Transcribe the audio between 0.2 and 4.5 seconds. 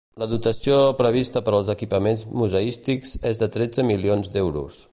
La dotació prevista per als equipaments museístics és de tretze milions